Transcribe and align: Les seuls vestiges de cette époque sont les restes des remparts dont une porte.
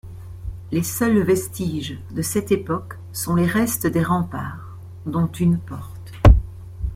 Les 0.71 0.81
seuls 0.81 1.21
vestiges 1.21 1.99
de 2.09 2.23
cette 2.23 2.51
époque 2.51 2.95
sont 3.13 3.35
les 3.35 3.45
restes 3.45 3.85
des 3.85 4.01
remparts 4.01 4.79
dont 5.05 5.27
une 5.27 5.59
porte. 5.59 6.11